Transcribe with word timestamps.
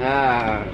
હા 0.00 0.64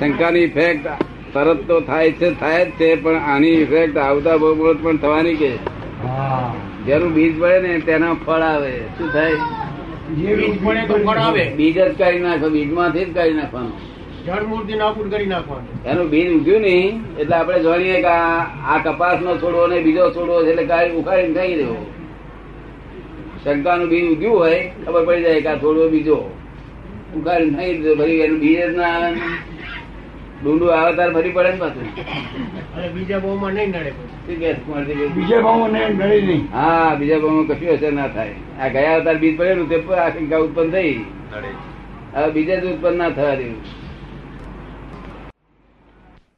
શંકાની 0.00 0.40
ઇફેક્ટ 0.40 0.86
તરત 1.34 1.60
તો 1.68 1.80
થાય 1.80 2.12
છે 2.12 2.30
થાય 2.30 2.64
જ 2.64 2.70
છે 2.70 2.94
પણ 2.94 3.14
આની 3.14 3.48
ઇફેક્ટ 3.48 3.98
આવતા 3.98 4.36
બહુ 4.36 4.74
પણ 4.82 4.96
થવાની 4.96 5.34
કે? 5.34 5.52
જેનું 6.86 7.14
બીજ 7.14 7.40
પડે 7.40 7.58
ને 7.58 7.80
તેના 7.80 8.14
ફળ 8.26 8.40
આવે. 8.40 8.72
શું 8.98 9.12
થાય? 9.12 9.36
બીજ 10.36 10.64
પડે 10.64 10.86
તો 10.86 10.94
ફળ 10.94 11.18
બીજ 11.56 11.78
જ 11.78 11.94
કાઢી 11.98 12.18
નાખો 12.18 12.48
બીજમાંથી 12.48 13.04
જ 13.04 13.14
કાઢી 13.14 13.32
નાખવાનું. 13.32 13.72
એનું 15.86 16.10
બીજ 16.10 16.28
ઉગ્યું 16.36 16.60
નહીં 16.60 17.00
એટલે 17.18 17.36
આપણે 17.36 17.62
જાણીએ 17.62 18.00
કે 18.00 18.08
આ 18.08 18.78
કપાસ 18.84 19.20
નો 19.20 19.36
છોડવો 19.36 19.66
ને 19.66 19.80
બીજો 19.80 20.10
છોડવો 20.10 20.44
છે 20.44 20.50
એટલે 20.50 20.66
ઉખાડીને 20.96 21.34
ખાઈ 21.34 21.54
દેવો 21.54 21.76
શંકાનું 23.44 23.88
બીજ 23.92 24.04
ઉગ્યું 24.12 24.38
હોય 24.38 24.60
ખબર 24.84 25.02
પડી 25.06 25.22
જાય 25.24 25.40
કે 25.44 25.48
આ 25.52 25.60
થોડો 25.62 25.88
બીજો. 25.94 26.18
ઉખાડીને 27.16 27.56
નહીં 27.56 27.82
દીધો 27.82 27.94
ફરી 28.00 28.20
એનું 28.26 28.38
બીજ 28.44 28.60
જ 28.60 28.76
ના 28.76 28.92
આવે. 28.94 29.10
ને. 29.16 29.26
ડુંડું 30.42 30.70
આવે 30.76 30.92
તાર 30.96 31.08
ફરી 31.16 31.34
પડે 31.36 31.50
ને 31.52 31.58
પાછું. 31.62 31.86
બીજા 32.94 33.20
ભાવમાં 33.24 33.52
નહીં 33.54 33.68
નડે 33.68 33.90
પછી. 33.98 34.08
શું 34.26 34.38
કહે 34.40 34.48
છે 34.54 34.60
કુંવરજીભાઈ? 34.66 35.12
બીજા 35.18 35.42
ભાવ 35.46 35.60
ને 35.74 35.80
નડે 35.88 36.06
નહીં. 36.28 36.42
હા 36.52 36.90
બીજા 37.02 37.20
ભાવમાં 37.24 37.46
કશું 37.50 37.74
અસર 37.74 37.92
ના 37.92 38.08
થાય. 38.16 38.34
આ 38.60 38.68
ગયા 38.68 38.96
અવતાર 38.96 39.16
બીજ 39.22 39.36
પડેલું 39.36 39.68
તે 39.68 39.76
આ 40.00 40.10
શંકા 40.10 40.42
ઉત્પન્ન 40.46 40.70
થઈ. 40.74 40.94
હવે 42.14 42.28
બીજા 42.34 42.60
જ 42.62 42.64
ઉત્પન્ન 42.74 42.98
ના 42.98 43.10
થવા 43.10 43.36
દેવું 43.36 43.60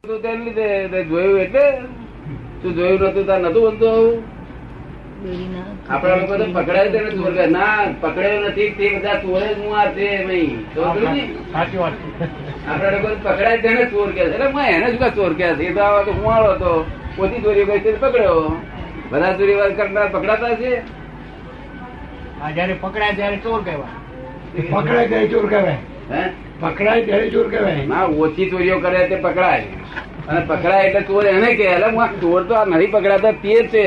તું 0.03 0.21
તેને 0.21 0.41
લીધે 0.45 1.03
જોયું 1.09 1.41
એટલે? 1.41 1.65
તું 2.61 2.71
જોયું 2.77 2.99
નતું? 3.09 3.25
તાર 3.27 3.39
નતું 3.41 3.63
બનતું 3.67 3.89
આવું? 3.89 4.17
આપણા 5.89 6.15
લોકો 6.15 6.37
તો 6.37 6.45
પકડાય 6.53 6.89
તેને 6.89 7.09
ચોર 7.09 7.33
ના 7.49 7.85
પકડાયો 8.01 8.49
નથી. 8.49 8.69
તે 8.69 8.89
બધા 8.95 9.15
ચોરે 9.15 9.47
જ 9.47 9.57
હું 9.59 9.77
આ 9.79 9.85
તે 9.87 10.07
નહીં. 10.27 10.65
સાચી 11.53 11.77
વાત. 11.77 11.93
આપણા 12.67 12.91
લોકો 12.91 13.07
પકડાય 13.23 13.57
તેને 13.57 13.85
ચોર 13.85 14.09
કે 14.11 14.21
એટલે 14.21 14.45
હું 14.45 14.61
એને 14.65 14.87
શું 14.91 15.13
ચોર 15.15 15.33
કે 15.33 15.47
છે. 15.55 15.63
એ 15.63 15.73
તો 15.73 15.81
આવા 15.81 16.03
તો 16.03 16.11
હુંવાળો 16.11 16.51
હતો 16.53 16.71
ઓછી 17.17 17.41
ચોરી 17.41 17.65
કરી 17.65 17.93
પકડ્યો. 17.93 18.61
બધા 19.11 19.33
ચોરી 19.33 19.55
વાર 19.55 19.71
કરનાર 19.71 20.07
પકડાતા 20.11 20.55
છે 20.55 20.71
આ 22.41 22.51
જયારે 22.51 22.73
પકડાય 22.73 23.13
ત્યારે 23.13 23.37
ચોર 23.37 23.61
કહેવાય. 23.61 23.93
પકડાય 24.71 25.07
ત્યારે 25.07 25.27
ચોર 25.27 25.45
કહેવાય. 25.49 25.77
હે? 26.11 26.23
પકડાય 26.61 27.01
ત્યારે 27.03 27.29
ચોર 27.29 27.47
કહેવાય. 27.49 27.85
ના 27.85 28.05
ઓછી 28.23 28.49
ચોરીઓ 28.49 28.79
કરે 28.79 29.07
તે 29.07 29.15
પકડાય. 29.15 29.63
અને 30.29 30.41
પકડાય 30.49 30.85
એટલે 30.87 31.01
ચોર 31.07 31.23
એને 31.31 31.49
કે 31.57 31.65
એટલે 31.71 32.05
ચોર 32.21 32.41
તો 32.49 32.53
આ 32.59 32.65
નહીં 32.69 32.91
પકડાતા 32.93 33.33
તે 33.41 33.55
છે. 33.73 33.85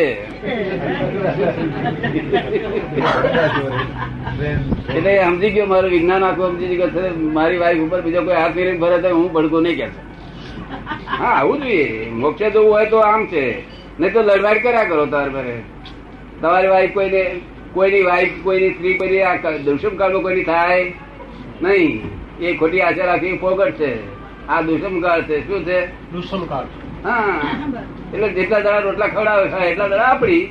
એટલે 4.97 5.12
સમજી 5.25 5.53
ગયો, 5.55 5.66
મારું 5.72 5.91
વિજ્ઞાન 5.94 6.22
આખું 6.27 6.48
સમજી 6.53 6.77
ગયો 6.81 7.09
મારી 7.39 7.61
વાઈફ 7.62 7.83
ઉપર 7.86 8.00
બીજો 8.05 8.20
કોઈ 8.28 8.39
હાથ 8.41 8.55
ફેરી 8.59 8.78
ભરે 8.84 8.98
તો 9.05 9.09
હું 9.16 9.28
ભડકો 9.34 9.59
નહીં 9.66 9.78
કે 9.81 9.86
હા, 11.09 11.33
આવું 11.33 11.59
જોઈએ 11.62 12.11
મોક્ષે 12.22 12.47
જવું 12.50 12.70
હોય 12.72 12.86
તો 12.92 12.98
આમ 13.09 13.22
છે. 13.33 13.44
નહીં 13.98 14.12
તો 14.14 14.20
લડવાડ 14.22 14.59
કર્યા 14.64 14.91
કરો 14.91 15.05
તાર 15.14 15.28
ભરે 15.36 15.56
તમારી 16.42 16.70
વાઈફ 16.75 16.94
કોઈને, 16.98 17.22
કોઈની 17.75 18.05
વાઈફ 18.11 18.36
કોઈની 18.44 18.75
સ્ત્રી 18.77 18.94
કોઈની 19.00 19.25
આ 19.31 19.56
દુષ્મ 19.66 19.94
કાળમાં 20.03 20.25
કોઈની 20.28 20.47
થાય 20.53 20.84
નહીં. 21.62 21.92
એ 22.41 22.55
ખોટી 22.62 22.83
આશા 22.86 23.11
રાખી 23.11 23.39
ફોગટ 23.44 23.77
છે. 23.83 23.91
આ 24.48 24.60
દુષ્મ 24.62 25.00
કાળ 25.00 25.22
છે. 25.22 25.36
શું 25.46 25.64
છે? 25.64 25.78
દુષ્મકાળ 26.12 26.66
હા. 27.04 27.34
એટલે 28.14 28.28
જેટલા 28.28 28.60
દડા 28.60 28.78
રોટલા 28.78 29.08
ખવડાવે 29.08 29.48
ખાય 29.48 29.70
એટલા 29.70 29.88
દડા 29.88 30.10
આપડી. 30.12 30.44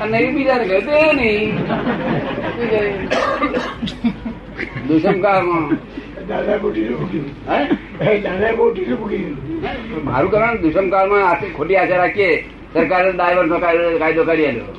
અને 0.00 0.18
એ 0.18 0.30
બીજાને 0.30 0.64
કહે 0.64 0.78
તે 0.80 0.96
નહીં. 1.12 1.58
શું 2.58 2.68
દુષ્મ 4.88 5.20
કાળમાં 5.20 5.64
દાદા 6.28 6.56
બોટીનું 6.58 7.00
મૂક્યું 7.00 7.28
હે? 7.50 7.58
એ 8.10 8.20
દાદા 8.20 8.52
બોટીનું 8.52 8.98
મૂક્યું 9.00 10.04
મારું 10.04 10.30
કારણ 10.30 10.62
દુષ્મ 10.62 10.88
કાળમાં 10.88 11.28
આખી 11.30 11.52
ખોટી 11.56 11.76
આશા 11.76 11.96
રાખીએ. 11.96 12.30
સરકારે 12.74 13.12
ડાયવર્સ 13.12 13.50
નો 13.50 13.58
કાયદો 13.58 13.98
કાયદો 13.98 14.24
કરી 14.24 14.46
આપ્યો. 14.46 14.70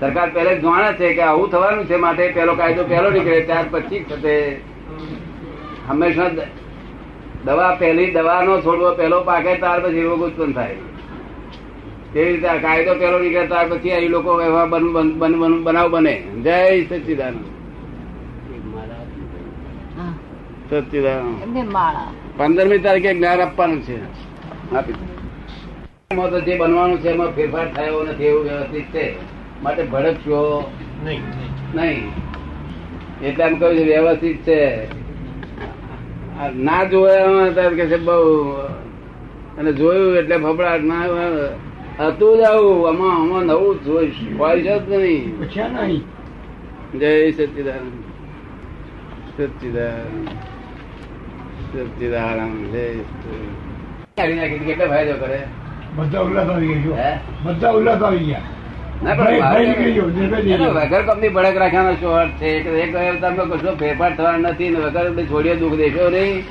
સરકાર 0.00 0.28
પહેલે 0.34 0.52
જ 0.56 0.60
જાણે 0.62 0.90
છે 0.92 1.14
કે 1.14 1.22
આવું 1.22 1.50
થવાનું 1.50 1.86
છે 1.86 1.96
માટે 2.04 2.24
પેલો 2.36 2.54
કાયદો 2.54 2.84
પહેલો 2.84 3.08
નીકળે 3.10 3.40
ત્યાર 3.40 3.66
પછી 3.70 4.04
જ 4.04 4.12
થશે. 4.12 4.36
હંમેશા 5.88 6.30
દવા 7.44 7.74
પહેલી 7.74 8.10
દવાનો 8.10 8.60
છોડવો 8.60 8.94
પહેલો 8.94 9.20
પાકે 9.20 9.54
ત્યાર 9.54 9.80
પછી 9.80 10.02
રોગ 10.02 10.22
ઉત્પન્ન 10.22 10.52
થાય. 10.52 10.76
તેવી 12.12 12.32
રીતે 12.32 12.48
આ 12.48 12.56
કાયદો 12.56 12.94
પહેલો 12.94 13.18
નીકળે 13.18 13.46
ત્યાર 13.46 13.68
પછી 13.68 13.90
અહીં 13.90 14.08
લોકો 14.08 14.42
એવા 14.42 14.64
બન- 14.64 14.92
બન- 14.92 15.12
બન- 15.12 15.36
બન- 15.36 15.62
બનાવ 15.62 15.90
બને. 15.90 16.22
જય 16.42 16.86
માળા. 21.64 22.12
પંદરમી 22.36 22.78
તારીખે 22.78 23.14
જ્ઞાન 23.14 23.40
આપવાનું 23.40 23.82
છે. 23.82 24.04
આપી 24.74 24.94
એમાં 26.10 26.30
તો 26.30 26.40
જે 26.40 26.56
બનવાનું 26.56 26.98
છે 26.98 27.08
એમાં 27.08 27.26
ફેરફાર 27.26 27.74
થયો 27.74 28.02
નથી 28.02 28.24
એવું 28.24 28.44
વ્યવસ્થિત 28.44 28.84
છે. 28.84 29.14
માટે 29.62 29.82
ભડકશો. 29.82 30.70
નહીં. 31.04 31.20
નહીં. 31.74 32.08
એટલે 33.22 33.44
એમ 33.44 33.58
કહ્યું 33.58 33.78
છે 33.78 33.84
વ્યવસ્થિત 33.84 34.42
છે. 34.42 34.88
ના 36.56 36.84
જોયા 36.84 37.50
ત્યારે 37.54 37.76
કે 37.76 37.86
છે 37.86 37.96
બહુ. 37.96 38.50
અને 39.58 39.72
જોયું 39.72 40.16
એટલે 40.16 40.36
ફફડાટ 40.36 40.80
ના 40.80 41.00
હતું 42.06 42.38
જ 42.38 42.40
આવું. 42.40 42.88
આમાં 42.88 43.22
આમાં 43.22 43.42
નવું 43.42 43.84
જોઈશ. 43.84 44.14
હોય 44.38 44.62
છે 44.62 44.78
જ 44.86 44.92
નહીં. 44.92 46.02
જય 46.98 47.30
સચિદાન 47.30 47.86
સચિદાન 49.36 50.24
સચિદાનંદ 51.72 52.72
જય 52.72 54.48
કેટલો 54.48 54.86
ફાયદો 54.86 55.12
કરે 55.12 55.42
બધા 55.96 56.20
ઉલ્લાસ 56.20 56.48
આવી 56.48 56.68
ગયા 56.68 57.20
બધા 57.42 57.70
ઉલ્લાસ 57.70 58.02
આવી 58.02 58.18
ગયા. 58.18 58.40
વગર 59.04 61.02
કંપની 61.06 61.28
ભડક 61.28 61.56
રાખવાનો 61.62 61.92
શું 62.00 62.12
અર્થ 62.20 62.38
છે 62.40 62.50
અવતારમાં 63.08 63.48
કશો 63.50 63.72
ફેરફાર 63.80 64.12
થવાનો 64.16 64.38
નથી 64.48 64.70
ને 64.74 64.78
વગર 64.84 65.26
છોડીએ 65.32 65.54
દુઃખ 65.62 65.76
દેશો 65.80 66.04
નહીં. 66.14 66.42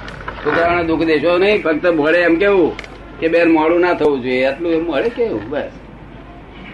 છોકરાઓને 0.43 0.83
દુઃખ 0.89 1.05
દેશો 1.11 1.31
નહીં. 1.37 1.63
ફક્ત 1.63 1.85
ભળે 1.99 2.19
એમ 2.27 2.35
કેવું 2.35 2.71
કે 3.19 3.27
બેન 3.27 3.47
મોડું 3.51 3.79
ના 3.85 3.93
થવું 3.93 4.21
જોઈએ. 4.23 4.43
આટલું 4.45 4.71
એમ 4.73 4.83
મળે 4.85 5.09
કેવું? 5.09 5.41
બસ. 5.49 5.71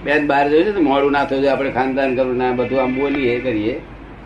બેન 0.03 0.27
બહાર 0.27 0.45
જોયું 0.49 0.65
છે 0.65 0.71
ને 0.71 0.81
મોડું 0.89 1.11
ના 1.11 1.25
થવું 1.25 1.39
જોઈએ. 1.41 1.53
આપણે 1.53 1.71
ખાનદાન 1.71 2.09
કરવું 2.15 2.37
ના 2.37 2.51
બધું 2.51 2.79
આમ 2.81 2.91
બોલીએ 2.99 3.39
કરીએ. 3.39 3.75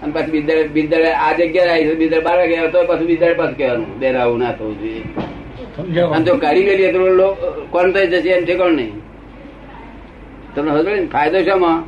અને 0.02 0.12
પછી 0.12 0.32
બિદ્દાડે 0.32 0.64
બિદ્દાડે 0.68 1.10
આ 1.14 1.32
જગ્યાએ 1.38 1.70
આવી 1.70 1.86
છે. 1.86 1.96
બિદ્દાડે 1.96 2.26
બાર 2.26 2.38
વાગે 2.38 2.68
તો 2.68 2.80
પછી 2.90 3.06
બિદ્દાડે 3.06 3.34
પાછું 3.34 3.58
કહેવાનું 3.58 3.90
બેન 4.00 4.16
આવું 4.18 4.40
ના 4.40 4.52
થવું 4.52 4.76
જોઈએ. 4.82 5.04
અને 6.16 6.24
જો 6.26 6.34
કરી 6.36 6.64
ગયેલી 6.64 6.92
તો 6.92 7.28
કોણ 7.72 7.88
થઈ 7.92 8.08
જશે 8.08 8.30
એમ 8.30 8.46
છે 8.46 8.56
કોણ 8.56 8.74
નહીં? 8.82 8.94
તમને 10.56 10.84
ને? 10.84 11.06
ફાયદો 11.06 11.44
શામાં? 11.44 11.84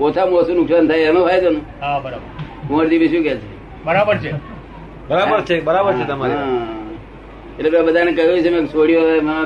ઓછામાં 0.00 0.40
ઓછું 0.42 0.56
નુકસાન 0.56 0.88
થાય 0.88 1.00
એનો 1.00 1.26
ફાયદો 1.26 1.50
ને? 1.50 1.60
હા 1.80 1.98
બરાબર. 1.98 2.28
કુંવરજી 2.68 3.08
શું 3.08 3.22
કે 3.22 3.34
છે? 3.36 3.48
બરાબર 3.84 4.16
છે. 4.16 4.32
બરાબર 5.08 5.40
છે 5.40 5.60
બરાબર 5.60 5.92
છે 5.92 6.04
તમારે 6.04 6.34
હા. 6.34 6.66
એટલે 7.58 7.70
મેં 7.70 7.86
બધાને 7.86 8.12
કહ્યું 8.12 8.42
છે 8.42 8.50
મેં 8.50 8.66
છોડ્યો 8.66 9.02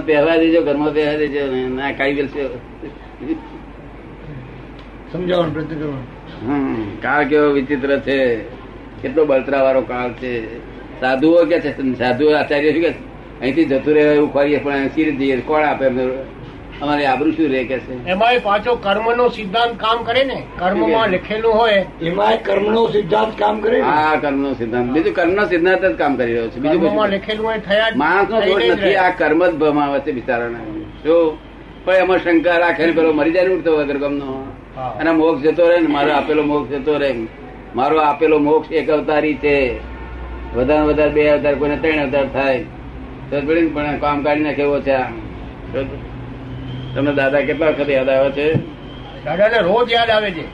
પહેરવા 0.07 0.37
દેજો 0.37 0.63
ઘરમાં 0.63 0.93
પહેરવા 0.93 1.17
દેજો 1.17 1.41
ના 1.69 1.93
કાઢી 1.93 2.29
છે 2.29 2.49
સમજાવવાનું 5.13 5.53
પ્રયત્ન 5.53 5.79
કરવાનો 5.79 6.03
હમ. 6.47 6.85
કાળ 7.03 7.25
કેવો 7.25 7.53
વિચિત્ર 7.53 7.99
છે. 7.99 8.19
કેટલો 9.03 9.25
બળતરા 9.25 9.63
વાળો 9.63 9.81
કાળ 9.81 10.13
છે. 10.13 10.61
સાધુઓ 11.01 11.45
કે 11.45 11.61
છે? 11.61 11.71
સાધુ 11.99 12.31
આચાર્ય 12.31 12.73
શું 12.73 12.83
કે 12.83 12.91
અહીંથી 13.41 13.65
જતું 13.65 13.95
રહે 13.95 14.03
એવું 14.15 14.33
કરીએ 14.33 14.59
પણ 14.59 14.89
સીર 14.89 15.15
જઈએ? 15.15 15.41
કોણ 15.41 15.65
આપે 15.65 15.87
અમને? 15.87 16.05
અમારે 16.83 17.07
આબરૂ 17.07 17.31
શું 17.31 17.49
રહે 17.49 17.65
કે 17.65 17.79
છે? 17.79 18.07
એમાં 18.07 18.29
પાછો 18.43 18.75
કર્મનો 18.75 19.29
સિદ્ધાંત 19.29 19.81
કામ 19.81 20.03
કરે 20.03 20.25
ને. 20.25 20.43
કર્મમાં 20.59 21.09
લખેલું 21.09 21.53
હોય. 21.53 21.87
એમાં 22.03 22.43
કર્મનો 22.43 22.89
સિદ્ધાંત 22.89 23.39
કામ 23.39 23.61
કરે 23.61 23.81
હા 23.81 24.13
આ 24.13 24.15
કર્મનો 24.15 24.53
સિદ્ધાંત. 24.53 24.91
બીજું 24.91 25.15
કર્મનો 25.15 25.45
સિદ્ધાંત 25.45 25.85
જ 25.85 25.97
કામ 25.97 26.17
કરી 26.17 26.33
રહ્યો 26.33 26.49
છે. 26.49 26.57
બીજું 26.57 26.83
કર્મમાં 26.83 27.09
લખેલું 27.09 27.47
હોય 27.47 27.59
થયા 27.59 27.91
જ- 27.91 27.97
માણસ 27.97 28.31
નો 28.31 28.41
દોષ 28.41 28.63
નથી. 28.71 28.95
આ 28.95 29.11
કર્મ 29.11 29.47
જ 29.47 29.55
ભમાવે 29.55 30.01
છે 30.01 30.13
બિચારાને. 30.13 30.81
જો 30.81 31.39
પણ 31.85 31.95
એમાં 31.95 32.19
શંકા 32.19 32.57
રાખે 32.57 32.87
ને 32.87 32.93
પેલો 32.93 33.13
મરી 33.13 33.31
જાય 33.31 33.49
ને 33.49 33.55
ઉઠતો 33.55 33.73
વગર 33.73 33.99
ગમનો. 33.99 34.47
અને 34.81 35.11
મોક્ષ 35.11 35.43
જતો 35.43 35.69
રહે 35.69 35.81
ને 35.81 35.87
મારો 35.87 36.13
આપેલો 36.13 36.43
મોક્ષ 36.43 36.73
જતો 36.73 36.99
રહે. 36.99 37.15
મારો 37.77 37.99
આપેલો 37.99 38.39
મોક્ષ 38.39 38.73
એક 38.73 38.91
અવતારી 38.91 39.35
છે. 39.35 39.81
વધારે 40.55 40.83
વધારે 40.83 41.11
બે 41.11 41.29
અવતાર 41.29 41.55
કોઈને 41.55 41.77
ત્રણ 41.77 42.03
અવતાર 42.03 42.29
થાય. 42.29 42.65
તો 43.31 43.41
ને 43.41 43.67
પણ 43.67 43.99
કામ 43.99 44.23
કાઢી 44.23 44.41
નાખે 44.41 44.63
એવો 44.63 44.81
છે 44.81 44.97
તમને 46.95 47.13
દાદા 47.15 47.43
કેટલા 47.43 47.71
વખત 47.71 47.91
યાદ 47.91 48.09
આવ્યો 48.11 48.31
છે? 48.33 48.47
દાદાને 49.25 49.59
રોજ 49.63 49.89
યાદ 49.91 50.11
આવે 50.11 50.31
છે. 50.33 50.45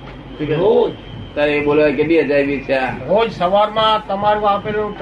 રોજ. 0.53 0.93
તારે 1.35 1.53
એ 1.53 1.63
બોલવા 1.63 1.93
કેટલી 1.93 2.21
અજાયબી 2.21 2.61
છે 2.63 2.79
રોજ 3.09 3.29
સવારમાં 3.33 4.03
તમારું 4.05 4.47
આપેલું 4.47 4.93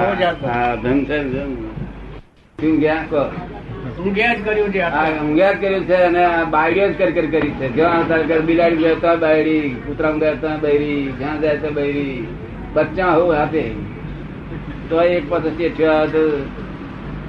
રોજ 0.00 0.18
યાદ 0.20 0.38
હા 0.46 0.72
ધન 0.78 0.98
છે. 1.06 1.18
શું 2.58 2.74
ગયા? 2.80 3.04
કહો. 3.06 3.22
ગયા 4.10 4.34
જ 4.34 4.42
કર્યું 4.44 4.72
છે 4.72 4.80
હા 4.86 5.06
ઊંઘ્યા 5.18 5.54
જ 5.54 5.60
કર્યું 5.60 5.86
છે 5.86 5.96
અને 6.04 6.22
બાયડીઓ 6.46 6.86
જ 6.88 6.96
કર 6.98 7.10
કરી 7.12 7.30
કરી 7.32 7.52
છે. 7.58 7.66
જ્યાં 7.70 8.26
ઘર 8.28 8.40
બિલાડી 8.42 8.82
જાય 8.82 8.98
તો 8.98 9.10
બાયડી 9.18 9.74
કૂતરામાં 9.84 10.20
ગયા 10.22 10.40
તો 10.42 10.50
બાયડી 10.62 11.00
જ્યાં 11.18 11.38
જાય 11.42 11.58
તો 11.58 11.68
બચ્ચા 12.74 13.12
હોવ 13.12 13.30
આપે 13.34 13.62
તો 14.88 14.96
એક 15.08 15.24
પાસે 15.28 15.48
આવ્યો 15.50 16.24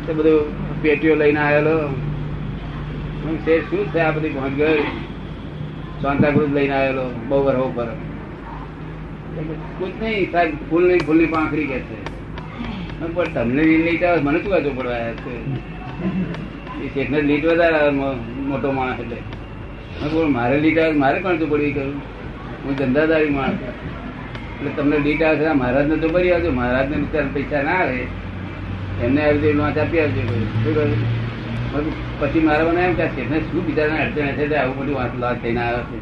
તો 0.06 0.12
બધું 0.14 0.46
પેટીઓ 0.84 1.16
લઈને 1.16 1.40
આવેલો. 1.40 1.76
હું 3.24 3.36
છે 3.46 3.54
શું 3.70 3.84
છે 3.94 4.00
આ 4.06 4.14
બધી 4.16 4.36
ભાંગર 4.38 4.78
શાંતાકૃત 6.02 6.52
લઈને 6.58 6.76
આવેલો 6.78 7.06
બહુ 7.30 7.38
વર 7.48 7.58
ઉપર 7.66 7.90
કુછ 9.80 9.94
નહીં 10.02 10.32
સાહેબ 10.32 10.56
ફૂલ 10.70 10.84
નહીં 10.88 11.04
ફૂલની 11.10 11.30
પાંખડી 11.36 11.68
કે 11.72 11.78
છે. 11.90 11.98
પણ 13.00 13.30
તમને 13.36 13.62
લીલ 13.70 13.84
નહીં 13.86 14.08
આવે 14.08 14.20
મને 14.26 14.40
શું 14.42 14.52
વાંચો 14.54 14.72
પડવા 14.80 15.14
છે? 15.24 15.34
એ 16.84 16.88
શેઠને 16.94 17.20
લીટ 17.30 17.46
વધારે 17.52 17.92
મોટો 18.50 18.70
માણસ 18.80 19.00
એટલે. 19.04 19.20
મારે 20.38 20.56
લીટ 20.66 20.80
આવે 20.84 21.00
મારે 21.04 21.18
પણ 21.24 21.40
તો 21.42 21.46
પડી 21.54 21.74
કરું? 21.78 21.96
હું 22.64 22.74
ધંધાદારી 22.82 23.34
માણસ. 23.38 23.62
એટલે 24.56 24.72
તમને 24.78 24.98
લીટ 25.08 25.24
આવે 25.30 25.54
મહારાજને 25.62 25.96
તો 26.04 26.08
ભરી 26.16 26.34
આવજો. 26.36 26.52
મહારાજને 26.60 26.96
બિચારા 27.04 27.34
પૈસા 27.38 27.64
ના 27.70 27.80
આવે. 27.86 28.00
એમને 29.04 29.22
આવી 29.26 29.42
રીતે 29.44 29.58
નોંધ 29.60 29.80
આપી 29.84 30.02
આવજો 30.04 30.22
શું 30.30 30.74
કહ્યું? 30.76 31.02
પછી 31.72 32.44
મારા 32.46 32.70
મને 32.70 32.82
એમ 32.86 32.94
કે 33.00 33.06
છે 33.16 33.24
શું 33.50 33.64
બિચારાને 33.68 34.02
અડચણ 34.06 34.32
છે 34.38 34.56
આવું 34.62 34.76
બધું 34.80 34.96
વાંચ 35.00 35.14
લાજ 35.24 35.38
થઈને 35.44 35.62
આવ્યો 35.66 35.84
છે. 35.90 35.98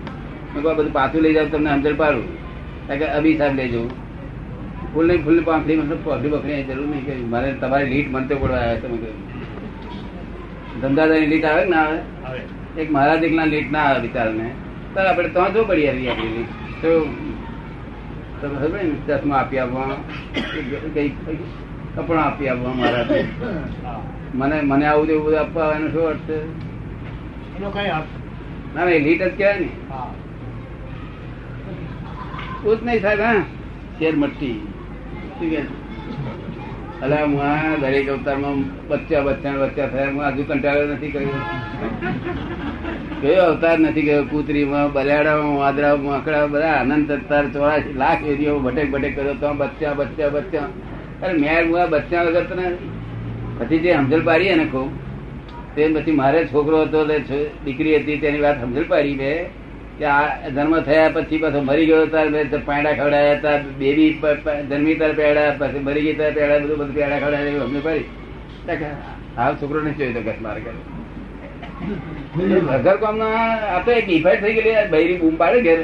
મેં 0.51 0.61
કહું, 0.63 0.75
બધું 0.77 0.93
પાછું 0.97 1.21
લઈ 1.23 1.33
જાવ 1.37 1.47
તમને 1.53 1.69
સમજણ 1.73 1.97
પાડું. 2.01 2.27
કારણ 2.87 2.99
કે 3.01 3.07
અભી 3.17 3.35
સાહેબ 3.39 3.59
લઈ 3.59 3.69
જવું 3.73 3.89
ફૂલ 4.93 5.05
નહીં 5.09 5.21
ફૂલ 5.25 5.39
પાંખડી 5.49 5.77
મતલબ 5.81 6.01
પગડી 6.05 6.31
બકડી 6.33 6.63
જરૂર 6.69 6.87
નહીં. 6.91 7.03
કહ્યું 7.07 7.29
મારે 7.33 7.47
તમારી 7.61 7.89
લીટ 7.93 8.09
મનતો 8.13 8.33
પડવા 8.41 8.61
આવ્યા 8.61 8.81
તમે 8.83 8.97
કહ્યું 9.03 9.17
ધંધાદારી 10.81 11.29
લીટ 11.33 11.45
આવે 11.51 11.61
કે 11.63 11.69
ના 11.75 11.85
આવે? 11.85 12.41
એક 12.81 12.87
મહારાજ 12.95 13.21
એકલા 13.29 13.47
લીટ 13.53 13.69
ના 13.75 13.85
આવે 13.89 13.99
બિચારાને. 14.05 14.47
તો 14.93 14.99
આપણે 15.07 15.29
તો 15.35 15.41
જો 15.55 15.61
પડી 15.69 15.87
આવી 15.91 16.07
આપણી 16.11 16.33
લીટ. 16.37 16.51
તો 16.81 16.89
તમે 18.41 18.55
ખબર 18.61 18.79
ચશ્મા 19.07 19.39
આપી 19.41 19.59
આપવા 19.59 19.97
કઈ 20.95 21.09
કપડા 21.95 22.21
આપી 22.21 22.47
આપવા 22.47 22.73
મારા 22.73 23.05
મને 24.33 24.61
મને 24.61 24.85
આવું 24.85 25.07
જેવું 25.07 25.25
બધું 25.25 25.39
આપવા 25.39 25.73
એનો 25.75 25.87
શું 25.87 26.07
અર્થ 26.07 26.19
છે? 26.19 26.45
ના 28.75 28.85
ના 28.85 28.91
એલિટ 28.91 29.23
જ 29.23 29.37
કહેવાય 29.37 29.59
ને. 29.59 29.69
કુછ 32.63 32.77
નહીં 32.83 33.01
સાહેબ 33.01 33.19
હા. 33.19 33.33
શેર 33.99 34.15
મટ્ટી. 34.15 34.53
શું 35.39 35.49
હું 37.25 37.43
આ 37.43 37.75
દરેક 37.81 38.09
અવતારમાં 38.09 38.87
બચ્ચા 38.87 39.21
બચ્ચા 39.21 39.51
બચ્ચા 39.51 39.87
થયા. 39.87 40.09
હું 40.09 40.27
હજુ 40.27 40.43
કંટાળો 40.43 40.87
નથી 40.93 41.11
કર્યો. 41.11 41.29
કયો 43.21 43.43
અવતાર 43.43 43.79
નથી 43.79 44.01
ગયો 44.01 44.23
કૂતરીમાં 44.23 44.93
બલાડામાં 44.93 45.57
વાદરામાં 45.57 46.15
આંકડા 46.15 46.45
બધા 46.45 46.67
આનંદ 46.67 47.11
અવતાર 47.11 47.49
ચોરાશી 47.49 47.93
લાખ 47.93 48.23
એરિયો 48.23 48.59
ભટેક 48.59 48.91
ભટેક 48.91 49.15
કર્યો. 49.15 49.33
તો 49.33 49.53
બચ્ચા 49.53 49.93
બચ્ચા 49.93 50.29
બચ્ચા. 50.29 50.59
અરે 51.21 51.33
મેર 51.43 51.61
હું 51.61 51.77
આ 51.81 51.87
બચ્ચા 51.93 52.25
વગર 52.27 52.45
તને 52.49 52.67
પછી 53.59 53.79
જે 53.85 53.91
સમજણ 53.93 54.23
પાડી 54.27 54.51
એને 54.55 54.65
કહું 54.73 54.87
તે 55.75 55.87
પછી 55.95 56.17
મારે 56.19 56.39
છોકરો 56.51 56.77
હતો 56.83 56.99
એટલે 57.15 57.39
દીકરી 57.65 57.95
હતી 57.97 58.19
તેની 58.21 58.43
વાત 58.45 58.61
સમજણ 58.61 58.87
પાડી 58.93 59.17
મેં 59.21 59.39
કે 59.99 60.05
આ 60.11 60.23
જન્મ 60.49 60.73
થયા 60.87 61.09
પછી 61.17 61.41
પાછો 61.43 61.59
મરી 61.69 61.87
ગયો 61.89 62.01
હતા 62.05 62.25
મેં 62.35 62.45
તો 62.53 62.57
ખવડાયા 62.59 63.35
હતા 63.35 63.57
બેબી 63.81 64.11
જન્મી 64.69 64.97
તાર 65.01 65.11
પેડા 65.19 65.49
પછી 65.59 65.83
મરી 65.87 66.05
ગઈ 66.07 66.15
તાર 66.21 66.31
પેડા 66.37 66.59
બધું 66.63 66.77
બધું 66.81 66.95
પેડા 66.97 67.19
ખવડાયા 67.19 67.53
એવું 67.53 67.67
સમજણ 67.69 67.85
પાડી. 67.87 68.07
હાલ 69.37 69.53
છોકરો 69.61 69.79
નહીં 69.85 69.97
જોયો 69.99 70.15
તો 70.17 70.21
કે 70.27 70.31
મારે 70.47 70.59
ઘરે 70.65 70.79
ઘર 72.83 72.97
કામ 73.05 73.21
આ 73.27 73.79
તો 73.85 73.91
એક 73.99 74.07
ઇફેક્ટ 74.17 74.41
થઈ 74.45 74.55
ગયેલી 74.57 74.89
બૈરી 74.93 75.19
બૂમ 75.21 75.35
પાડે 75.43 75.59
ઘેર. 75.67 75.79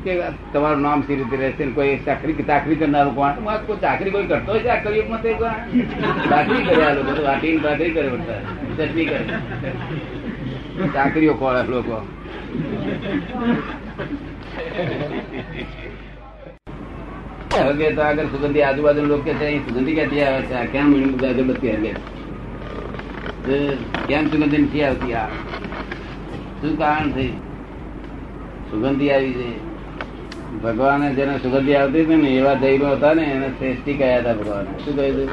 કે 0.00 0.12
તમારું 0.52 0.82
નામ 0.82 1.02
સી 1.02 1.16
રીતે 1.16 1.36
રહેશે 1.36 1.64
કોઈ 1.72 1.96
ચાકરી 2.00 2.34
ચાકરી 2.44 2.76
કરનારું 2.76 3.14
કોણ? 3.14 3.34
કોઈ 3.64 3.78
ચાકરી 3.78 4.10
કોઈ 4.10 4.26
કરતો 4.26 4.52
હોય 4.52 4.62
ચાકરી 6.26 6.62
કરે 6.64 6.82
આ 6.82 6.94
લોકો 6.94 7.12
તો 7.14 7.22
વાટીને 7.24 7.60
ભાખરી 7.60 7.92
કરે 7.92 8.08
ચટણી 8.78 9.06
કરે. 9.06 9.20
ચાકરીઓ 10.94 11.34
ખોળે 11.36 11.62
લોકો. 11.66 11.96
હગે 17.68 17.88
તો 17.90 18.02
આગળ 18.02 18.28
સુગંધી 18.28 18.62
આજુબાજુ 18.62 19.02
લોકો 19.04 19.24
કે 19.24 19.32
સુગંધી 19.64 19.94
ક્યાંથી 19.94 20.22
આવે 20.22 20.42
છે? 20.44 20.66
કેમ 20.68 20.86
અગરબત્તી 21.24 21.74
હગે 21.74 21.92
કેમ 24.06 24.24
સુગંધી 24.30 24.60
નથી 24.60 24.84
આવતી? 24.84 25.14
આ 25.14 25.30
શું 26.58 26.74
કારણ 26.78 27.10
થઈ 27.12 27.32
સુગંધી 28.68 29.10
આવી 29.10 29.34
છે. 29.34 29.48
ભગવાને 30.58 31.08
જેને 31.14 31.34
સુગંધી 31.38 31.76
આવતી 31.76 32.04
હતી 32.04 32.16
ને 32.16 32.30
એવા 32.36 32.54
જૈનો 32.54 32.86
હતા 32.96 33.14
ને 33.14 33.24
એને 33.24 33.48
શ્રેષ્ઠી 33.58 33.94
કહ્યા 33.94 34.20
હતા 34.20 34.34
ભગવાન? 34.34 34.66
શું 34.84 34.94
કહ્યું 34.96 35.30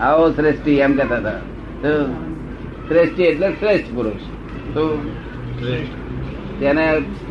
આવો 0.00 0.24
શ્રેષ્ઠી 0.32 0.80
એમ 0.80 0.92
કહેતા 0.92 1.18
હતા. 1.18 1.40
શ્રેષ્ઠી 2.88 3.26
એટલે 3.26 3.48
શ્રેષ્ઠ 3.56 3.90
પુરુષ. 3.94 4.24
તો 4.74 4.82
તેને 6.60 6.84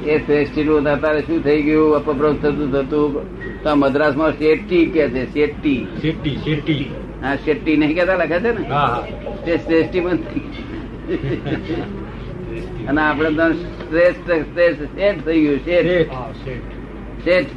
એ 0.06 0.20
શ્રેષ્ઠી 0.20 0.64
નું 0.64 0.88
અત્યારે 0.88 1.22
શું 1.22 1.40
થઈ 1.44 1.62
ગયું? 1.64 1.96
અપપ્રવ 1.96 2.34
થતું 2.36 2.70
થતું 2.72 3.12
તો 3.64 3.76
મદ્રાસમાં 3.76 4.34
શેટ્ટી 4.34 4.86
કે 4.88 5.10
છે? 5.10 5.24
શેટ્ટી. 5.34 5.80
શેટ્ટી 6.02 6.38
શેટ્ટી. 6.46 6.84
હા 7.22 7.36
શેટ્ટી 7.46 7.78
નહીં 7.78 7.96
કેતા 7.96 8.18
લખે 8.18 8.40
છે 8.40 8.52
ને? 8.52 8.64
તે 9.46 9.52
શ્રેષ્ઠી 9.58 10.02
પણ 10.02 10.20
થઈ 10.26 10.46
અને 12.90 13.02
આપણે 13.02 13.30
તો 13.32 13.46
શ્રેષ્ઠ 13.88 14.32
શ્રેષ્ઠ 14.48 14.96
શેઠ 14.96 15.22
થઈ 15.26 15.42
ગયું 15.42 15.60
શેઠ 15.66 16.12
શેઠ 16.40 17.54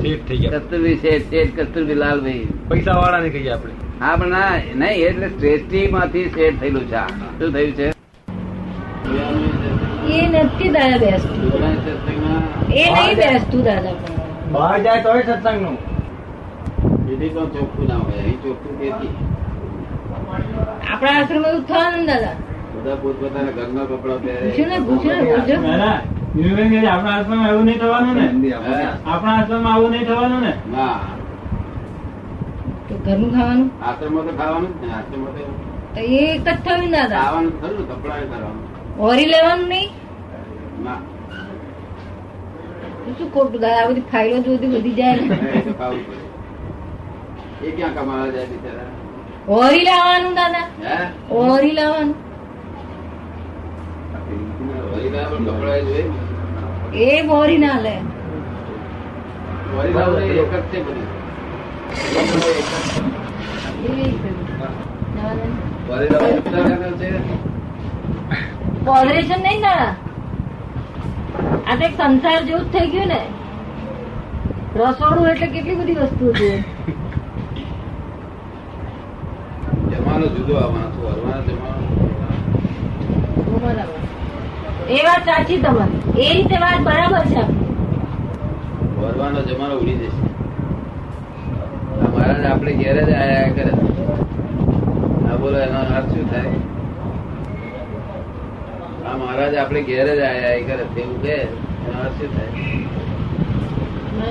શેઠ 0.00 0.26
થઈ 0.26 0.38
ગયા 0.40 0.60
કસ્તુરભી 0.60 0.98
શેઠ 0.98 1.26
શેઠ 1.30 1.54
કસ્તુરભી 1.60 1.96
લાલભાઈ 1.96 2.44
પૈસા 2.68 2.96
વાળા 2.96 3.20
ને 3.20 3.30
કહીએ 3.30 3.52
આપણે 3.52 3.74
હા 4.00 4.14
પણ 4.16 4.34
ના 4.34 4.50
નહીં 4.82 5.06
એટલે 5.08 5.28
શ્રેષ્ઠી 5.32 5.84
માંથી 5.90 6.24
શેઠ 6.30 6.58
થયેલું 6.60 6.86
છે 6.88 7.02
શું 7.38 7.52
થયું 7.52 7.74
છે 7.74 7.86
એ 10.14 10.22
નથી 10.28 10.70
દાદા 10.72 11.00
બેસતું 11.00 11.40
એ 12.74 12.84
નહીં 12.90 13.16
બેસતું 13.18 13.64
દાદા 13.64 13.96
બહાર 14.52 14.78
જાય 14.80 15.02
તોય 15.02 15.22
સત્સંગનું 15.24 15.76
વિધિ 17.06 17.28
તો 17.30 17.42
ચોખ્ખું 17.50 17.86
ના 17.88 18.00
હોય 18.00 18.20
અહીં 18.20 18.40
ચોખ્ખું 18.40 18.74
તેથી 18.78 19.12
આપણા 20.84 21.14
આશ્રમ 21.14 21.44
એવું 21.44 21.64
થવાનું 21.66 22.06
દાદા. 22.06 22.34
બધા 22.82 22.96
પોતપોતાના 23.02 23.52
ઘરના 23.56 23.86
કપડા 23.90 24.18
કે 24.22 24.30
આપણા 26.92 27.14
આશ્રમમાં 27.16 27.50
એવું 27.50 27.66
નહીં 27.66 27.80
થવાનું 27.82 28.14
ને? 28.18 28.26
આપણા 29.06 29.34
આશ્રમમાં 29.38 29.74
આવું 29.74 29.90
નહીં 29.92 30.06
થવાનું 30.06 30.40
ને? 30.46 30.52
ના. 30.74 30.96
ઘરનું 33.04 33.30
ખાવાનું? 33.34 33.68
આશ્રમમાં 33.88 34.26
તો 34.28 34.32
ખાવાનું 34.40 34.72
જ 34.80 34.82
ને 34.86 34.92
આશ્રમમાં 34.98 35.34
તો 35.36 35.42
તો 35.94 36.00
એ 36.00 36.18
એક 36.32 36.40
જ 36.46 36.48
થયું 36.64 36.88
ને 36.94 37.00
ખાવાનું 37.12 37.52
ખરું 37.60 37.84
કપડા 37.90 38.18
કરવાનું 38.32 38.64
હોરી 38.98 39.28
લેવાનું 39.34 39.68
નહીં? 39.68 39.90
ના. 40.84 40.98
શું 43.18 43.28
ખોટું 43.34 43.60
દાદા? 43.62 43.86
બધી 43.90 44.06
ફાઇલો 44.12 44.36
જોતી 44.48 44.70
બધી 44.74 44.96
જાય 45.00 45.22
એ 47.62 47.70
ક્યાં 47.76 47.94
કમાવા 47.96 48.30
જાય 48.34 48.48
બિચારા? 48.52 48.90
હોરી 49.48 49.84
લાવવાનું 49.88 50.34
દાદા? 50.40 50.66
ઓરી 51.30 51.74
લાવવાનું 51.80 52.14
વરીના 54.12 54.20
પણ 54.22 54.28
કપડા 54.42 54.60
એ 54.60 54.60
જોઈએ 54.60 54.60
ને. 54.62 54.70
એ 54.72 54.90
હોરી 54.90 54.90
ના 54.90 54.90
લે 54.90 54.90
વરીના 54.90 54.90
તો 54.90 54.90
એક 54.90 54.90
જ 54.90 54.90
છે 54.90 54.90
બધી 54.90 54.90
એ 54.90 54.90
દાદા. 54.90 54.90
વરીના 55.02 55.28
બોરી 57.28 57.58
ના 57.58 57.80
લે. 57.80 58.02
નહીં 69.44 69.64
આ 71.66 71.76
તો 71.76 71.84
એક 71.86 71.94
સંસાર 71.96 72.42
જેવું 72.46 72.64
જ 72.64 72.66
થઈ 72.74 72.90
ગયું 72.92 73.08
ને. 73.08 73.20
રસોડું 74.76 75.28
એટલે 75.30 75.46
કેટલી 75.46 75.76
બધી 75.76 75.94
વસ્તુ 75.94 76.32
છે 76.38 76.64
જમાનો 79.90 80.26
જુદો 80.36 80.56
આવવાનો 80.56 80.88
જમાનો. 81.46 81.84
બરાબર. 83.62 84.01
એ 84.88 84.98
વાત 85.06 85.22
સાચી 85.24 85.58
તમારી. 85.64 86.00
એ 86.24 86.34
રીતે 86.34 86.56
વાત 86.64 86.80
બરાબર 86.86 87.24
છે 87.32 87.42
ભરવાનો 88.96 89.40
જમાનો 89.48 89.74
ઉડી 89.80 89.98
જશે. 90.00 90.22
આ 92.02 92.08
મહારાજ 92.12 92.44
આપણે 92.50 92.72
ઘેરે 92.80 93.02
જ 93.08 93.10
આયા 93.22 93.52
કરે. 93.56 93.72
આ 95.30 95.36
બોલો 95.40 95.58
એનો 95.66 95.78
અર્થ 95.96 96.10
શું 96.14 96.26
થાય? 96.32 96.58
આ 99.06 99.16
મહારાજ 99.20 99.54
આપણે 99.62 99.80
ઘેરે 99.88 100.12
જ 100.18 100.22
આયા 100.30 100.56
એ 100.58 100.62
કરે. 100.68 100.84
તેવું 100.94 101.16
કે 101.24 101.36
એનો 101.86 101.98
અર્થ 102.04 102.18
શું 102.18 102.30
થાય? 102.36 102.52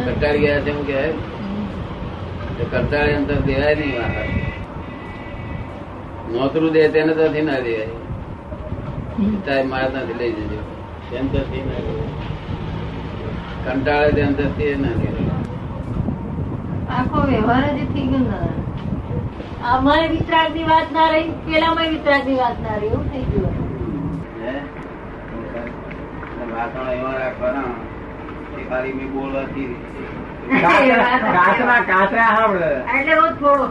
કંટાળી 0.06 0.44
ગયા 0.46 0.64
છે 0.66 0.74
કે 0.90 1.00
તો 2.58 2.64
કંટાળી 2.74 3.16
અંતર 3.22 3.40
દેવાય 3.50 3.76
નહીં 3.82 3.96
મહારાજ. 3.98 4.32
નોતરું 6.34 6.72
દે 6.74 6.82
તેને 6.94 7.14
તો 7.14 7.24
નથી 7.30 7.46
ના 7.50 7.62
દેવાય. 7.66 7.96
ટાઈમ 9.18 9.68
માર 9.70 9.88
નથી 9.94 10.18
લઈ 10.20 10.34
જજો. 10.40 10.60
તેમ 11.10 11.26
તો 11.32 11.40
થી 11.50 11.64
ના 11.64 11.80
દેવાય 11.86 12.12
કંટાળે 13.66 14.12
તે 14.16 14.22
અંતરથી 14.28 14.76
ના 14.84 14.96
દેવાય 15.00 15.36
આખો 16.92 17.20
વ્યવહાર 17.30 17.66
જ 17.70 17.80
થઈ 17.94 18.06
ગયો 18.12 18.50
અમારે 19.72 20.06
વિતરાગની 20.10 20.66
વાત 20.66 20.88
ના 20.92 21.08
રહી 21.14 21.30
પેલામાં 21.46 21.90
વિતરાગની 21.96 22.38
વાત 22.38 22.58
ના 22.60 22.78
રહી 22.78 22.92
એવું 22.92 23.06
થઈ 23.10 23.26
ગયું. 23.32 23.54
હે? 24.40 24.54
એવા 26.94 27.16
રાખવાના 27.16 27.72
કે 28.52 28.62
ખાલી 28.70 28.94
મેં 28.94 29.10
બોલવાથી 29.14 29.68
કાચરા 30.62 31.80
કાચરા 31.90 32.30
આવડે 32.38 32.70
એટલે 32.94 33.14
રોજ 33.16 33.34
થોડો. 33.40 33.68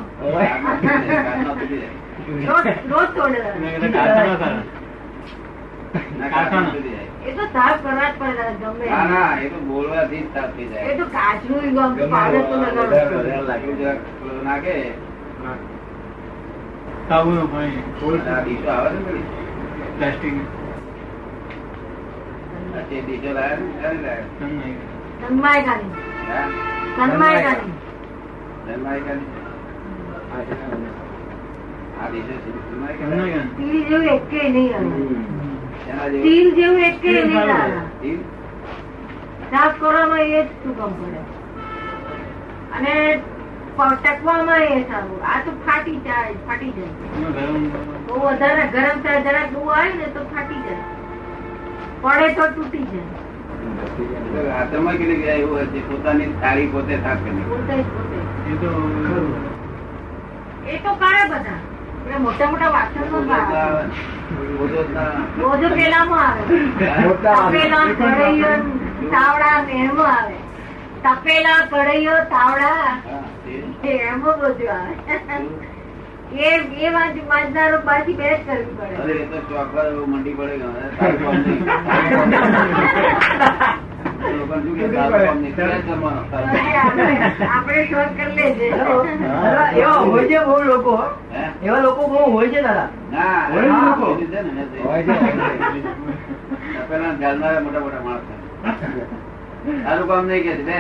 રોજ 2.92 3.08
થોડો 3.14 3.38
કાચના 3.90 4.36
સારા. 4.38 4.44
ના, 4.44 4.44
કાચમાં 4.44 4.44
તૂટી 4.44 4.60
જાય. 4.60 6.02
એ 6.20 7.32
તો 7.36 7.44
સાફ 7.54 7.78
કરવા 7.82 8.08
જ 8.08 8.14
પડે 8.20 8.44
ગમે 8.60 8.86
ના 8.90 9.04
ના 9.12 9.32
એ 9.40 9.50
તો 9.52 9.58
બોલવાથી 9.68 10.22
જ 10.22 10.26
સાફ 10.34 10.52
થઈ 10.56 10.68
એ 10.90 10.96
તો 10.98 11.04
કાચનું 11.16 11.64
પાવડર 12.14 12.42
તો 12.48 12.54
લગાડવું 12.62 13.44
લાગ્યું 13.48 13.76
જરાક 13.80 13.98
પેલું 14.20 14.40
નાખે 14.44 14.74
સાબુનું 17.08 17.48
પાણી. 17.52 17.84
આ 18.30 18.40
ડીશો 18.40 18.70
આવે 18.72 18.88
છે 18.96 19.00
ને 19.08 19.22
પ્લાસ્ટિક. 19.96 20.36
ડીશો 23.02 23.30
લાવે 23.38 23.54
ને 23.60 23.72
ક્યારે 23.78 23.98
લાવે? 24.04 24.22
સન્માય 25.20 25.62
ખાલી 25.66 25.92
હા? 26.28 26.46
સન્માય 26.96 27.40
ખાલી 27.46 27.74
ધનભાઈ 28.66 29.02
કાઢી. 29.06 29.32
આ 32.00 32.06
ડીશો 32.08 32.34
છે, 32.42 32.50
ધનભાઈ 32.68 32.98
એમને 33.02 33.16
કાઢી. 33.16 33.34
કેમ? 33.34 33.46
સ્ટીલ 33.52 33.78
જેવું 33.88 34.08
એકે 34.14 34.40
નહીં 34.54 34.72
આવે? 34.74 34.90
સ્ટીલ 35.90 36.48
જેવું 36.56 36.82
એક 36.88 36.96
કે? 37.02 37.12
સાફ 39.52 39.74
કરવામાં 39.80 40.22
એ 40.24 40.40
જ 40.42 40.72
કામ 40.78 40.92
પડે? 41.00 41.20
અને 42.76 42.94
ટકવામાં 44.04 44.62
એ 44.72 44.78
સારું. 44.90 45.20
આ 45.32 45.38
તો 45.46 45.50
ફાટી 45.66 45.98
જાય 46.06 46.34
ફાટી 46.46 46.72
જાય. 46.76 46.92
બહુ 48.06 48.16
વધારે 48.24 48.64
ગરમ 48.74 48.98
થાય 49.06 49.20
જરાક 49.26 49.48
બહુ 49.54 49.62
આવે 49.78 49.92
ને 50.00 50.06
તો 50.18 50.20
ફાટી 50.34 50.60
જાય. 50.66 50.84
પડે 52.04 52.28
તો 52.38 52.44
તૂટી 52.58 52.86
જાય. 52.92 53.12
હાથમાં 54.56 54.96
કેટલી 55.00 55.20
ગયા 55.24 55.40
એવું 55.44 55.82
પોતાની 55.90 56.28
થાળી 56.44 56.70
પોતે 56.76 56.94
સાફ 57.06 57.22
કરી 57.26 57.46
પોતે 57.50 57.74
પોતે 57.94 58.18
એ 58.52 58.54
તો 58.62 58.70
એ 60.74 60.78
તો 60.86 60.90
કાઢે 61.02 61.24
બધા. 61.34 61.60
મોટા 62.18 62.50
મોટા 62.50 62.70
ના 63.26 63.46
આવે. 63.62 63.84
પેલામાં 65.70 66.36
તપેલા 67.40 67.86
કઢાઈઓ 67.90 68.52
તાવડા 69.10 69.58
એમાં 69.70 70.12
આવે. 70.12 70.36
તપેલા 71.04 71.60
કઢાઈઓ 71.66 72.16
તાવડા 72.30 72.74
હા, 72.76 73.22
એ. 73.84 73.92
એમાં 74.04 74.38
બધું 74.38 74.70
આવે. 74.70 74.94
એ 76.40 76.50
એ 76.80 76.90
વાત 76.90 77.16
માજનારો 77.28 77.78
પાછી 77.84 78.16
બે 78.16 78.28
જ 78.28 78.40
કરવી 78.46 78.74
પડે. 78.76 78.96
મંડી 80.06 80.34
પડે 80.34 80.54
એવા 91.62 91.80
લોકો 91.80 91.80
લોકો 91.80 92.02
બહુ 92.06 92.20
હોય 92.32 92.48
છે 92.48 92.60
દાદા 92.62 92.88
લોકો? 93.86 94.06
મોટા 97.60 97.80
મોટા 97.80 98.02
માણસ 98.02 98.24
તારું 99.84 100.06
કામ 100.08 100.24
નહીં 100.26 100.42
કે 100.42 100.52
છે 100.56 100.72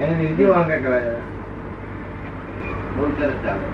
એને 0.00 0.14
નિધિ 0.18 0.44
અંગે 0.52 0.76
કહેવાય 0.78 1.14
બહુ 2.94 3.04
સરસ 3.12 3.36
ચાલે 3.42 3.66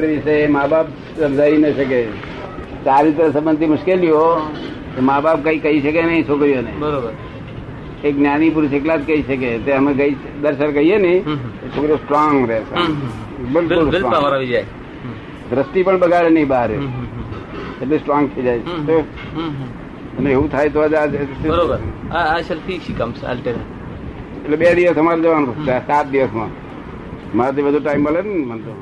વિશે 0.00 0.46
મા 0.46 0.66
બાપ 0.66 0.86
સમજાવી 1.18 1.58
ન 1.58 1.66
શકે. 1.72 2.00
ચારિત્ર 2.84 3.30
સંબંધી 3.30 3.66
મુશ્કેલીઓ 3.66 4.24
મા 5.00 5.20
બાપ 5.20 5.38
કઈ 5.44 5.58
કહી 5.58 5.80
શકે 5.80 6.02
નહીં 6.02 6.22
છોકરીઓને. 6.28 6.72
બરોબર. 6.78 7.12
એક 8.04 8.14
જ્ઞાની 8.16 8.50
પુરુષ 8.50 8.72
એકલા 8.72 8.96
જ 8.96 9.06
કહી 9.06 9.22
શકે. 9.22 9.50
તે 9.58 9.72
અમે 9.72 9.92
ગઈ 9.94 10.16
દર્શન 10.42 10.70
કહીએ 10.72 10.98
ને. 10.98 11.12
છોકરો 11.76 11.96
સ્ટ્રોંગ 11.96 12.50
રહેશે 12.50 12.76
બિલકુલ 13.52 13.86
દ્રષ્ટિ 15.50 15.82
પણ 15.82 15.98
બગાડે 15.98 16.30
નહીં 16.30 16.48
બહાર. 16.48 16.70
એટલે 17.82 17.96
સ્ટ્રોંગ 17.98 18.24
થઈ 18.34 18.42
જાય. 18.42 18.60
અને 20.18 20.28
એવું 20.30 20.48
થાય 20.50 20.68
તો 20.68 20.78
બરોબર. 21.44 21.78
આ 22.12 22.40
શક્તિ 22.40 22.74
શી 22.78 22.94
એટલે 24.44 24.56
બે 24.56 24.74
દિવસ 24.74 24.98
અમારે 24.98 25.20
જવાનું. 25.20 25.56
સાત 25.66 26.06
દિવસમાં. 26.10 26.50
મારાથી 27.34 27.62
બધો 27.62 27.78
ટાઈમ 27.78 28.02
મળે 28.02 28.20
ને 28.22 28.34
મને 28.50 28.62
તો. 28.62 28.72